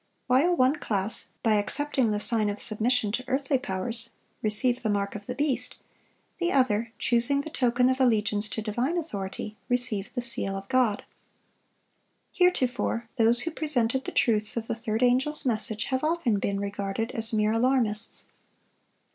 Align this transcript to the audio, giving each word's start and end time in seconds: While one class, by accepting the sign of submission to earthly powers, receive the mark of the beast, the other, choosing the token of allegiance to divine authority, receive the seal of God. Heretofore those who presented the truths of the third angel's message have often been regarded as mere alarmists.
While 0.25 0.55
one 0.55 0.77
class, 0.77 1.27
by 1.43 1.57
accepting 1.57 2.09
the 2.09 2.19
sign 2.19 2.49
of 2.49 2.59
submission 2.59 3.11
to 3.11 3.23
earthly 3.27 3.59
powers, 3.59 4.09
receive 4.41 4.81
the 4.81 4.89
mark 4.89 5.13
of 5.13 5.27
the 5.27 5.35
beast, 5.35 5.77
the 6.39 6.51
other, 6.51 6.91
choosing 6.97 7.41
the 7.41 7.51
token 7.51 7.87
of 7.87 7.99
allegiance 7.99 8.49
to 8.49 8.63
divine 8.63 8.97
authority, 8.97 9.57
receive 9.69 10.11
the 10.13 10.21
seal 10.23 10.55
of 10.55 10.67
God. 10.69 11.03
Heretofore 12.33 13.09
those 13.17 13.41
who 13.41 13.51
presented 13.51 14.05
the 14.05 14.11
truths 14.11 14.57
of 14.57 14.65
the 14.67 14.73
third 14.73 15.03
angel's 15.03 15.45
message 15.45 15.83
have 15.93 16.03
often 16.03 16.39
been 16.39 16.59
regarded 16.59 17.11
as 17.11 17.31
mere 17.31 17.51
alarmists. 17.51 18.25